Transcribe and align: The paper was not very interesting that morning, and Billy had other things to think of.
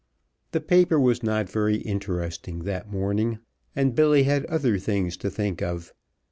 The 0.51 0.61
paper 0.61 0.99
was 0.99 1.21
not 1.21 1.47
very 1.47 1.75
interesting 1.75 2.63
that 2.63 2.89
morning, 2.91 3.37
and 3.75 3.93
Billy 3.93 4.23
had 4.23 4.45
other 4.47 4.79
things 4.79 5.15
to 5.17 5.29
think 5.29 5.61
of. 5.61 5.93